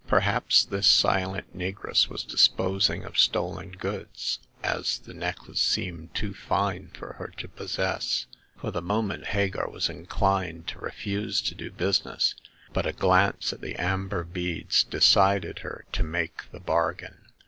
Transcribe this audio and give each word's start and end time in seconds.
Perhaps 0.07 0.65
this 0.65 0.87
silent 0.87 1.55
negress 1.55 2.09
was 2.09 2.23
disposing 2.23 3.03
of 3.03 3.19
stolen 3.19 3.69
goods, 3.69 4.39
as 4.63 4.97
the 4.97 5.13
necklace 5.13 5.61
seemed 5.61 6.15
too 6.15 6.33
fine 6.33 6.87
for 6.95 7.13
her 7.19 7.27
to 7.37 7.47
possess. 7.47 8.25
For 8.59 8.71
the 8.71 8.81
moment 8.81 9.27
Hagar 9.27 9.69
was 9.69 9.89
inclined 9.89 10.65
to 10.69 10.79
refuse 10.79 11.39
to 11.43 11.53
do 11.53 11.69
busi 11.69 12.05
ness; 12.05 12.33
but 12.73 12.87
a 12.87 12.93
glance 12.93 13.53
at 13.53 13.61
the 13.61 13.75
amber 13.75 14.23
beads 14.23 14.83
decided 14.83 15.59
her 15.59 15.85
to 15.91 16.01
make 16.01 16.51
the 16.51 16.59
bargain. 16.59 17.27